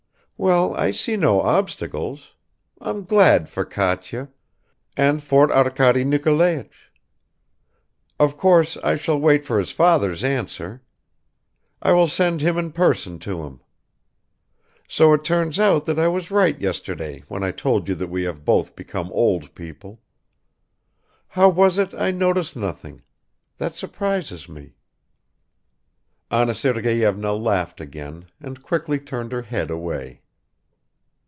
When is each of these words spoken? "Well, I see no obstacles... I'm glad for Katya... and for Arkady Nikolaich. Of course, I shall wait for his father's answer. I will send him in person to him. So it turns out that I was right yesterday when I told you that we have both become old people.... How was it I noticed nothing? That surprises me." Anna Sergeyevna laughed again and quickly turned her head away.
"Well, 0.43 0.73
I 0.73 0.89
see 0.89 1.17
no 1.17 1.39
obstacles... 1.43 2.33
I'm 2.79 3.03
glad 3.03 3.47
for 3.47 3.63
Katya... 3.63 4.29
and 4.97 5.21
for 5.21 5.53
Arkady 5.53 6.03
Nikolaich. 6.03 6.91
Of 8.19 8.37
course, 8.37 8.75
I 8.77 8.95
shall 8.95 9.19
wait 9.19 9.45
for 9.45 9.59
his 9.59 9.69
father's 9.69 10.23
answer. 10.23 10.81
I 11.79 11.91
will 11.91 12.07
send 12.07 12.41
him 12.41 12.57
in 12.57 12.71
person 12.71 13.19
to 13.19 13.43
him. 13.43 13.61
So 14.87 15.13
it 15.13 15.23
turns 15.23 15.59
out 15.59 15.85
that 15.85 15.99
I 15.99 16.07
was 16.07 16.31
right 16.31 16.59
yesterday 16.59 17.23
when 17.27 17.43
I 17.43 17.51
told 17.51 17.87
you 17.87 17.93
that 17.93 18.09
we 18.09 18.23
have 18.23 18.43
both 18.43 18.75
become 18.75 19.11
old 19.13 19.53
people.... 19.53 20.01
How 21.27 21.49
was 21.49 21.77
it 21.77 21.93
I 21.93 22.09
noticed 22.09 22.55
nothing? 22.55 23.03
That 23.59 23.75
surprises 23.75 24.49
me." 24.49 24.73
Anna 26.31 26.55
Sergeyevna 26.55 27.31
laughed 27.33 27.79
again 27.79 28.25
and 28.41 28.63
quickly 28.63 28.99
turned 28.99 29.33
her 29.33 29.43
head 29.43 29.69
away. 29.69 30.17